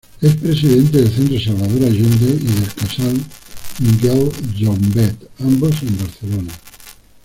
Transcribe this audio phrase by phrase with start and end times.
[0.19, 3.21] Es presidente del Centro Salvador Allende, y del Casal
[3.81, 6.51] "Miquel Llobet", ambos en Barcelona.